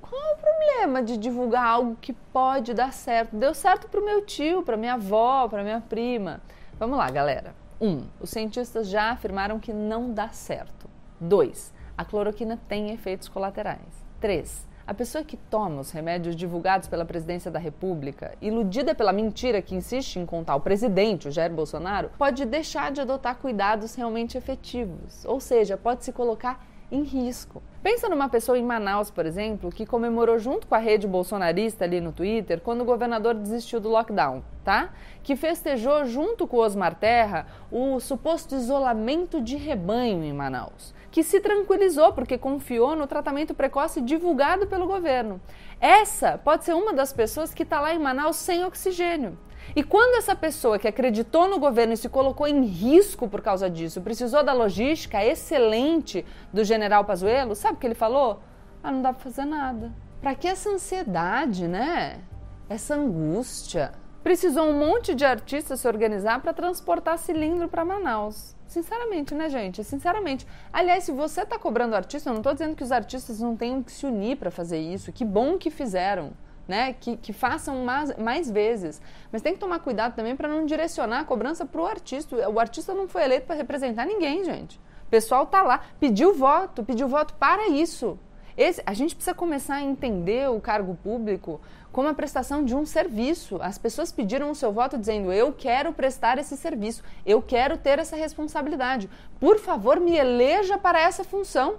Qual 0.00 0.34
o 0.34 0.36
problema 0.36 1.02
de 1.02 1.16
divulgar 1.16 1.66
algo 1.66 1.96
que 2.00 2.12
pode 2.12 2.72
dar 2.72 2.92
certo? 2.92 3.36
Deu 3.36 3.52
certo 3.52 3.88
para 3.88 4.00
o 4.00 4.04
meu 4.04 4.24
tio, 4.24 4.62
para 4.62 4.76
minha 4.76 4.94
avó, 4.94 5.48
para 5.48 5.62
minha 5.62 5.80
prima. 5.80 6.40
Vamos 6.78 6.96
lá, 6.96 7.10
galera. 7.10 7.54
Um, 7.80 8.06
os 8.20 8.30
cientistas 8.30 8.88
já 8.88 9.10
afirmaram 9.10 9.58
que 9.58 9.72
não 9.72 10.12
dá 10.12 10.28
certo. 10.28 10.88
Dois, 11.20 11.72
a 12.02 12.04
cloroquina 12.04 12.58
tem 12.68 12.90
efeitos 12.90 13.28
colaterais. 13.28 13.80
3. 14.20 14.68
A 14.84 14.92
pessoa 14.92 15.22
que 15.22 15.36
toma 15.36 15.80
os 15.80 15.92
remédios 15.92 16.34
divulgados 16.34 16.88
pela 16.88 17.04
presidência 17.04 17.48
da 17.48 17.60
República, 17.60 18.34
iludida 18.42 18.92
pela 18.92 19.12
mentira 19.12 19.62
que 19.62 19.76
insiste 19.76 20.16
em 20.16 20.26
contar 20.26 20.56
o 20.56 20.60
presidente, 20.60 21.28
o 21.28 21.30
Jair 21.30 21.52
Bolsonaro, 21.52 22.10
pode 22.18 22.44
deixar 22.44 22.90
de 22.90 23.00
adotar 23.00 23.36
cuidados 23.36 23.94
realmente 23.94 24.36
efetivos, 24.36 25.24
ou 25.24 25.38
seja, 25.38 25.76
pode 25.76 26.04
se 26.04 26.12
colocar 26.12 26.66
em 26.92 27.02
risco. 27.02 27.62
Pensa 27.82 28.08
numa 28.08 28.28
pessoa 28.28 28.56
em 28.58 28.62
Manaus, 28.62 29.10
por 29.10 29.26
exemplo, 29.26 29.72
que 29.72 29.86
comemorou 29.86 30.38
junto 30.38 30.66
com 30.66 30.74
a 30.74 30.78
rede 30.78 31.08
bolsonarista 31.08 31.84
ali 31.84 32.00
no 32.00 32.12
Twitter 32.12 32.60
quando 32.60 32.82
o 32.82 32.84
governador 32.84 33.34
desistiu 33.34 33.80
do 33.80 33.88
lockdown, 33.88 34.44
tá? 34.62 34.90
Que 35.22 35.34
festejou 35.34 36.04
junto 36.04 36.46
com 36.46 36.58
o 36.58 36.60
Osmar 36.60 36.94
Terra 36.94 37.46
o 37.72 37.98
suposto 37.98 38.54
isolamento 38.54 39.40
de 39.40 39.56
rebanho 39.56 40.22
em 40.22 40.32
Manaus 40.32 40.94
que 41.12 41.22
se 41.22 41.40
tranquilizou 41.40 42.14
porque 42.14 42.38
confiou 42.38 42.96
no 42.96 43.06
tratamento 43.06 43.52
precoce 43.52 44.00
divulgado 44.00 44.66
pelo 44.66 44.86
governo. 44.86 45.38
Essa 45.78 46.38
pode 46.38 46.64
ser 46.64 46.72
uma 46.72 46.94
das 46.94 47.12
pessoas 47.12 47.52
que 47.52 47.64
está 47.64 47.80
lá 47.80 47.94
em 47.94 47.98
Manaus 47.98 48.36
sem 48.36 48.64
oxigênio. 48.64 49.36
E 49.74 49.82
quando 49.82 50.16
essa 50.16 50.34
pessoa 50.34 50.78
que 50.78 50.88
acreditou 50.88 51.48
no 51.48 51.58
governo 51.58 51.92
e 51.92 51.96
se 51.96 52.08
colocou 52.08 52.46
em 52.46 52.64
risco 52.64 53.28
por 53.28 53.40
causa 53.40 53.70
disso, 53.70 54.00
precisou 54.00 54.42
da 54.42 54.52
logística 54.52 55.24
excelente 55.24 56.24
do 56.52 56.64
general 56.64 57.04
Pazuello, 57.04 57.54
sabe 57.54 57.76
o 57.76 57.80
que 57.80 57.86
ele 57.86 57.94
falou? 57.94 58.40
Ah, 58.82 58.90
não 58.90 59.02
dá 59.02 59.12
para 59.12 59.22
fazer 59.22 59.44
nada. 59.44 59.92
Para 60.20 60.34
que 60.34 60.46
essa 60.46 60.70
ansiedade, 60.70 61.66
né? 61.66 62.20
Essa 62.68 62.94
angústia. 62.94 63.92
Precisou 64.22 64.68
um 64.68 64.78
monte 64.78 65.14
de 65.14 65.24
artistas 65.24 65.80
se 65.80 65.88
organizar 65.88 66.40
para 66.40 66.52
transportar 66.52 67.18
cilindro 67.18 67.68
para 67.68 67.84
Manaus. 67.84 68.54
Sinceramente, 68.68 69.34
né, 69.34 69.48
gente? 69.48 69.82
Sinceramente. 69.82 70.46
Aliás, 70.72 71.04
se 71.04 71.12
você 71.12 71.42
está 71.42 71.58
cobrando 71.58 71.96
artista, 71.96 72.30
eu 72.30 72.32
não 72.32 72.40
estou 72.40 72.52
dizendo 72.52 72.76
que 72.76 72.84
os 72.84 72.92
artistas 72.92 73.40
não 73.40 73.56
tenham 73.56 73.82
que 73.82 73.90
se 73.90 74.06
unir 74.06 74.36
para 74.36 74.50
fazer 74.50 74.78
isso. 74.78 75.12
Que 75.12 75.24
bom 75.24 75.58
que 75.58 75.70
fizeram. 75.70 76.32
Né, 76.68 76.92
que, 76.92 77.16
que 77.16 77.32
façam 77.32 77.84
mais, 77.84 78.16
mais 78.16 78.48
vezes. 78.48 79.02
Mas 79.32 79.42
tem 79.42 79.52
que 79.52 79.58
tomar 79.58 79.80
cuidado 79.80 80.14
também 80.14 80.36
para 80.36 80.46
não 80.46 80.64
direcionar 80.64 81.20
a 81.20 81.24
cobrança 81.24 81.66
para 81.66 81.80
o 81.80 81.86
artista. 81.86 82.48
O 82.48 82.60
artista 82.60 82.94
não 82.94 83.08
foi 83.08 83.24
eleito 83.24 83.46
para 83.46 83.56
representar 83.56 84.06
ninguém, 84.06 84.44
gente. 84.44 84.78
O 85.06 85.10
pessoal 85.10 85.44
tá 85.44 85.60
lá, 85.62 85.82
pediu 85.98 86.32
voto, 86.32 86.84
pediu 86.84 87.08
voto 87.08 87.34
para 87.34 87.68
isso. 87.68 88.16
Esse, 88.56 88.82
a 88.84 88.92
gente 88.92 89.14
precisa 89.14 89.34
começar 89.34 89.76
a 89.76 89.82
entender 89.82 90.48
o 90.50 90.60
cargo 90.60 90.94
público 91.02 91.60
como 91.90 92.08
a 92.08 92.14
prestação 92.14 92.64
de 92.64 92.74
um 92.74 92.84
serviço. 92.84 93.58
As 93.60 93.78
pessoas 93.78 94.12
pediram 94.12 94.50
o 94.50 94.54
seu 94.54 94.72
voto 94.72 94.98
dizendo: 94.98 95.32
eu 95.32 95.52
quero 95.52 95.92
prestar 95.92 96.38
esse 96.38 96.56
serviço, 96.56 97.02
eu 97.24 97.40
quero 97.40 97.76
ter 97.76 97.98
essa 97.98 98.16
responsabilidade. 98.16 99.08
Por 99.40 99.58
favor, 99.58 100.00
me 100.00 100.16
eleja 100.16 100.78
para 100.78 101.00
essa 101.00 101.24
função. 101.24 101.76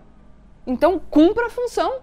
Então, 0.66 1.00
cumpra 1.10 1.48
a 1.48 1.50
função. 1.50 2.00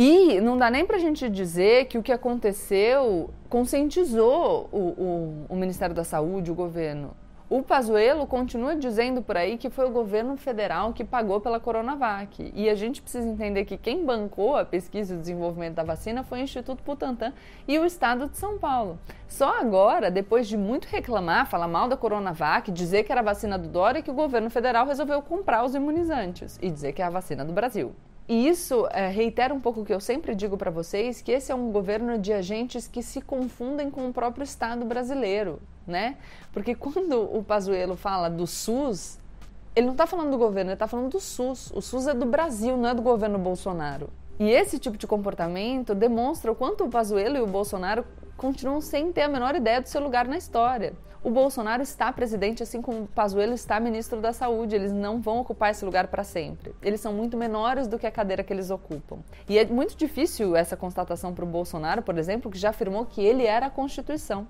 E 0.00 0.40
não 0.40 0.56
dá 0.56 0.70
nem 0.70 0.86
para 0.86 0.94
a 0.94 1.00
gente 1.00 1.28
dizer 1.28 1.86
que 1.86 1.98
o 1.98 2.02
que 2.04 2.12
aconteceu 2.12 3.30
conscientizou 3.48 4.68
o, 4.70 4.78
o, 4.78 5.46
o 5.48 5.56
Ministério 5.56 5.92
da 5.92 6.04
Saúde, 6.04 6.52
o 6.52 6.54
governo. 6.54 7.16
O 7.50 7.64
Pazuello 7.64 8.24
continua 8.24 8.76
dizendo 8.76 9.22
por 9.22 9.36
aí 9.36 9.58
que 9.58 9.68
foi 9.68 9.86
o 9.86 9.90
governo 9.90 10.36
federal 10.36 10.92
que 10.92 11.02
pagou 11.02 11.40
pela 11.40 11.58
Coronavac. 11.58 12.52
E 12.54 12.68
a 12.68 12.76
gente 12.76 13.02
precisa 13.02 13.26
entender 13.26 13.64
que 13.64 13.76
quem 13.76 14.04
bancou 14.04 14.56
a 14.56 14.64
pesquisa 14.64 15.14
e 15.14 15.16
o 15.16 15.20
desenvolvimento 15.20 15.74
da 15.74 15.82
vacina 15.82 16.22
foi 16.22 16.38
o 16.38 16.42
Instituto 16.42 16.84
Butantan 16.84 17.32
e 17.66 17.76
o 17.76 17.84
Estado 17.84 18.28
de 18.28 18.38
São 18.38 18.56
Paulo. 18.56 19.00
Só 19.26 19.58
agora, 19.58 20.12
depois 20.12 20.46
de 20.46 20.56
muito 20.56 20.86
reclamar, 20.86 21.50
falar 21.50 21.66
mal 21.66 21.88
da 21.88 21.96
Coronavac, 21.96 22.70
dizer 22.70 23.02
que 23.02 23.10
era 23.10 23.20
a 23.20 23.24
vacina 23.24 23.58
do 23.58 23.66
Dória, 23.66 24.00
que 24.00 24.12
o 24.12 24.14
governo 24.14 24.48
federal 24.48 24.86
resolveu 24.86 25.20
comprar 25.22 25.64
os 25.64 25.74
imunizantes 25.74 26.56
e 26.62 26.70
dizer 26.70 26.92
que 26.92 27.02
é 27.02 27.04
a 27.04 27.10
vacina 27.10 27.44
do 27.44 27.52
Brasil. 27.52 27.96
E 28.28 28.46
isso 28.46 28.86
é, 28.90 29.08
reitera 29.08 29.54
um 29.54 29.60
pouco 29.60 29.80
o 29.80 29.84
que 29.86 29.94
eu 29.94 30.00
sempre 30.00 30.34
digo 30.34 30.58
para 30.58 30.70
vocês, 30.70 31.22
que 31.22 31.32
esse 31.32 31.50
é 31.50 31.54
um 31.54 31.72
governo 31.72 32.18
de 32.18 32.30
agentes 32.30 32.86
que 32.86 33.02
se 33.02 33.22
confundem 33.22 33.90
com 33.90 34.06
o 34.06 34.12
próprio 34.12 34.44
Estado 34.44 34.84
brasileiro, 34.84 35.58
né? 35.86 36.18
Porque 36.52 36.74
quando 36.74 37.22
o 37.34 37.42
Pazuello 37.42 37.96
fala 37.96 38.28
do 38.28 38.46
SUS, 38.46 39.18
ele 39.74 39.86
não 39.86 39.92
está 39.94 40.06
falando 40.06 40.30
do 40.30 40.36
governo, 40.36 40.70
ele 40.70 40.74
está 40.74 40.86
falando 40.86 41.12
do 41.12 41.20
SUS. 41.20 41.70
O 41.74 41.80
SUS 41.80 42.06
é 42.06 42.12
do 42.12 42.26
Brasil, 42.26 42.76
não 42.76 42.90
é 42.90 42.94
do 42.94 43.00
governo 43.00 43.38
Bolsonaro. 43.38 44.10
E 44.38 44.50
esse 44.50 44.78
tipo 44.78 44.98
de 44.98 45.06
comportamento 45.06 45.94
demonstra 45.94 46.52
o 46.52 46.54
quanto 46.54 46.84
o 46.84 46.90
Pazuello 46.90 47.36
e 47.38 47.40
o 47.40 47.46
Bolsonaro 47.46 48.04
continuam 48.38 48.80
sem 48.80 49.12
ter 49.12 49.22
a 49.22 49.28
menor 49.28 49.54
ideia 49.56 49.82
do 49.82 49.88
seu 49.88 50.00
lugar 50.00 50.26
na 50.26 50.38
história. 50.38 50.94
O 51.24 51.30
Bolsonaro 51.30 51.82
está 51.82 52.12
presidente, 52.12 52.62
assim 52.62 52.80
como 52.80 53.02
o 53.02 53.06
Pazuello 53.08 53.52
está 53.52 53.80
ministro 53.80 54.20
da 54.20 54.32
Saúde. 54.32 54.76
Eles 54.76 54.92
não 54.92 55.20
vão 55.20 55.40
ocupar 55.40 55.72
esse 55.72 55.84
lugar 55.84 56.06
para 56.06 56.22
sempre. 56.22 56.72
Eles 56.80 57.00
são 57.00 57.12
muito 57.12 57.36
menores 57.36 57.88
do 57.88 57.98
que 57.98 58.06
a 58.06 58.10
cadeira 58.10 58.44
que 58.44 58.52
eles 58.52 58.70
ocupam. 58.70 59.18
E 59.48 59.58
é 59.58 59.66
muito 59.66 59.96
difícil 59.96 60.54
essa 60.54 60.76
constatação 60.76 61.34
para 61.34 61.44
o 61.44 61.48
Bolsonaro, 61.48 62.02
por 62.02 62.16
exemplo, 62.16 62.48
que 62.48 62.56
já 62.56 62.70
afirmou 62.70 63.04
que 63.04 63.20
ele 63.20 63.44
era 63.44 63.66
a 63.66 63.70
Constituição. 63.70 64.46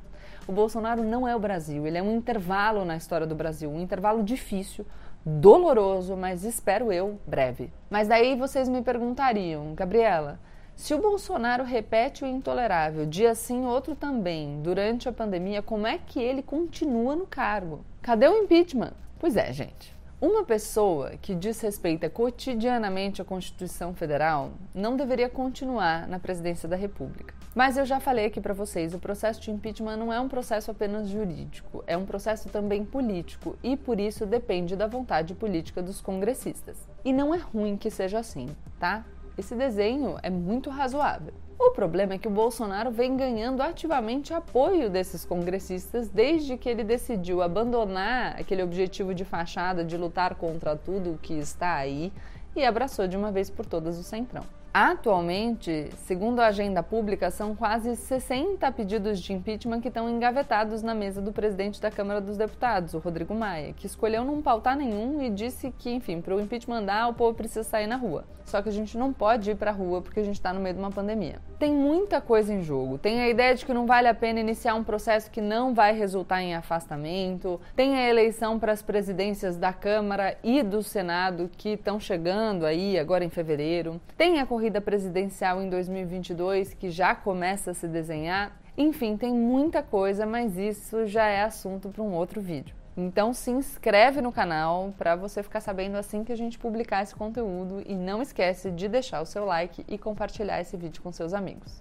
O 0.46 0.52
Bolsonaro 0.52 1.02
não 1.02 1.26
é 1.26 1.34
o 1.34 1.40
Brasil, 1.40 1.86
ele 1.86 1.98
é 1.98 2.02
um 2.02 2.16
intervalo 2.16 2.84
na 2.84 2.96
história 2.96 3.26
do 3.26 3.34
Brasil, 3.34 3.70
um 3.70 3.80
intervalo 3.80 4.22
difícil, 4.22 4.86
doloroso, 5.24 6.16
mas 6.16 6.44
espero 6.44 6.92
eu, 6.92 7.18
breve. 7.26 7.72
Mas 7.90 8.08
daí 8.08 8.36
vocês 8.36 8.68
me 8.68 8.82
perguntariam, 8.82 9.74
Gabriela, 9.74 10.38
se 10.78 10.94
o 10.94 11.02
Bolsonaro 11.02 11.64
repete 11.64 12.22
o 12.22 12.26
intolerável 12.26 13.04
dia 13.04 13.34
sim, 13.34 13.66
outro 13.66 13.96
também, 13.96 14.62
durante 14.62 15.08
a 15.08 15.12
pandemia, 15.12 15.60
como 15.60 15.88
é 15.88 15.98
que 15.98 16.20
ele 16.20 16.40
continua 16.40 17.16
no 17.16 17.26
cargo? 17.26 17.84
Cadê 18.00 18.28
o 18.28 18.44
impeachment? 18.44 18.92
Pois 19.18 19.36
é, 19.36 19.52
gente. 19.52 19.92
Uma 20.20 20.44
pessoa 20.44 21.16
que 21.20 21.34
desrespeita 21.34 22.08
cotidianamente 22.08 23.20
a 23.20 23.24
Constituição 23.24 23.92
Federal 23.92 24.52
não 24.72 24.96
deveria 24.96 25.28
continuar 25.28 26.06
na 26.06 26.20
presidência 26.20 26.68
da 26.68 26.76
República. 26.76 27.34
Mas 27.56 27.76
eu 27.76 27.84
já 27.84 27.98
falei 27.98 28.26
aqui 28.26 28.40
para 28.40 28.54
vocês, 28.54 28.94
o 28.94 29.00
processo 29.00 29.40
de 29.40 29.50
impeachment 29.50 29.96
não 29.96 30.12
é 30.12 30.20
um 30.20 30.28
processo 30.28 30.70
apenas 30.70 31.08
jurídico, 31.08 31.82
é 31.88 31.96
um 31.96 32.06
processo 32.06 32.48
também 32.50 32.84
político 32.84 33.56
e 33.64 33.76
por 33.76 33.98
isso 33.98 34.24
depende 34.24 34.76
da 34.76 34.86
vontade 34.86 35.34
política 35.34 35.82
dos 35.82 36.00
congressistas. 36.00 36.78
E 37.04 37.12
não 37.12 37.34
é 37.34 37.38
ruim 37.38 37.76
que 37.76 37.90
seja 37.90 38.20
assim, 38.20 38.46
tá? 38.78 39.04
Esse 39.38 39.54
desenho 39.54 40.16
é 40.20 40.28
muito 40.28 40.68
razoável. 40.68 41.32
O 41.56 41.70
problema 41.70 42.14
é 42.14 42.18
que 42.18 42.26
o 42.26 42.30
Bolsonaro 42.30 42.90
vem 42.90 43.16
ganhando 43.16 43.62
ativamente 43.62 44.34
apoio 44.34 44.90
desses 44.90 45.24
congressistas 45.24 46.08
desde 46.08 46.56
que 46.56 46.68
ele 46.68 46.82
decidiu 46.82 47.40
abandonar 47.40 48.34
aquele 48.36 48.64
objetivo 48.64 49.14
de 49.14 49.24
fachada 49.24 49.84
de 49.84 49.96
lutar 49.96 50.34
contra 50.34 50.74
tudo 50.74 51.12
o 51.12 51.18
que 51.18 51.34
está 51.34 51.76
aí 51.76 52.12
e 52.56 52.64
abraçou 52.64 53.06
de 53.06 53.16
uma 53.16 53.30
vez 53.30 53.48
por 53.48 53.64
todas 53.64 53.96
o 53.96 54.02
Centrão. 54.02 54.42
Atualmente, 54.72 55.90
segundo 55.96 56.40
a 56.40 56.46
agenda 56.46 56.82
pública, 56.82 57.30
são 57.30 57.54
quase 57.54 57.96
60 57.96 58.70
pedidos 58.72 59.18
de 59.18 59.32
impeachment 59.32 59.80
que 59.80 59.88
estão 59.88 60.08
engavetados 60.10 60.82
na 60.82 60.94
mesa 60.94 61.22
do 61.22 61.32
presidente 61.32 61.80
da 61.80 61.90
Câmara 61.90 62.20
dos 62.20 62.36
Deputados, 62.36 62.94
o 62.94 62.98
Rodrigo 62.98 63.34
Maia, 63.34 63.72
que 63.72 63.86
escolheu 63.86 64.24
não 64.24 64.42
pautar 64.42 64.76
nenhum 64.76 65.22
e 65.22 65.30
disse 65.30 65.72
que, 65.78 65.90
enfim, 65.90 66.20
para 66.20 66.36
o 66.36 66.40
impeachment 66.40 66.78
andar, 66.78 67.08
o 67.08 67.14
povo 67.14 67.34
precisa 67.34 67.62
sair 67.62 67.86
na 67.86 67.96
rua. 67.96 68.24
Só 68.48 68.62
que 68.62 68.68
a 68.70 68.72
gente 68.72 68.96
não 68.96 69.12
pode 69.12 69.50
ir 69.50 69.56
para 69.56 69.70
a 69.70 69.74
rua 69.74 70.00
porque 70.00 70.20
a 70.20 70.24
gente 70.24 70.36
está 70.36 70.54
no 70.54 70.60
meio 70.60 70.74
de 70.74 70.80
uma 70.80 70.90
pandemia. 70.90 71.38
Tem 71.58 71.70
muita 71.70 72.18
coisa 72.18 72.52
em 72.52 72.62
jogo. 72.62 72.96
Tem 72.96 73.20
a 73.20 73.28
ideia 73.28 73.54
de 73.54 73.66
que 73.66 73.74
não 73.74 73.86
vale 73.86 74.08
a 74.08 74.14
pena 74.14 74.40
iniciar 74.40 74.74
um 74.74 74.82
processo 74.82 75.30
que 75.30 75.40
não 75.40 75.74
vai 75.74 75.92
resultar 75.92 76.40
em 76.40 76.54
afastamento. 76.54 77.60
Tem 77.76 77.96
a 77.96 78.08
eleição 78.08 78.58
para 78.58 78.72
as 78.72 78.80
presidências 78.80 79.58
da 79.58 79.70
Câmara 79.70 80.38
e 80.42 80.62
do 80.62 80.82
Senado 80.82 81.50
que 81.58 81.70
estão 81.70 82.00
chegando 82.00 82.64
aí 82.64 82.98
agora 82.98 83.22
em 83.22 83.28
fevereiro. 83.28 84.00
Tem 84.16 84.40
a 84.40 84.46
corrida 84.58 84.80
presidencial 84.80 85.62
em 85.62 85.70
2022 85.70 86.74
que 86.74 86.90
já 86.90 87.14
começa 87.14 87.70
a 87.70 87.74
se 87.74 87.86
desenhar. 87.86 88.60
Enfim, 88.76 89.16
tem 89.16 89.32
muita 89.32 89.84
coisa, 89.84 90.26
mas 90.26 90.58
isso 90.58 91.06
já 91.06 91.26
é 91.26 91.42
assunto 91.42 91.90
para 91.90 92.02
um 92.02 92.12
outro 92.12 92.40
vídeo. 92.40 92.74
Então 92.96 93.32
se 93.32 93.52
inscreve 93.52 94.20
no 94.20 94.32
canal 94.32 94.92
para 94.98 95.14
você 95.14 95.44
ficar 95.44 95.60
sabendo 95.60 95.96
assim 95.96 96.24
que 96.24 96.32
a 96.32 96.36
gente 96.36 96.58
publicar 96.58 97.04
esse 97.04 97.14
conteúdo 97.14 97.84
e 97.86 97.94
não 97.94 98.20
esquece 98.20 98.72
de 98.72 98.88
deixar 98.88 99.20
o 99.20 99.26
seu 99.26 99.44
like 99.44 99.84
e 99.86 99.96
compartilhar 99.96 100.60
esse 100.60 100.76
vídeo 100.76 101.00
com 101.02 101.12
seus 101.12 101.32
amigos. 101.32 101.80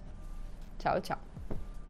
Tchau, 0.78 1.00
tchau. 1.00 1.27